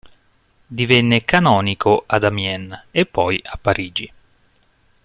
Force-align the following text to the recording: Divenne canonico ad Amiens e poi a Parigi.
Divenne 0.79 1.25
canonico 1.25 2.05
ad 2.07 2.23
Amiens 2.23 2.85
e 2.89 3.05
poi 3.05 3.39
a 3.45 3.55
Parigi. 3.61 4.11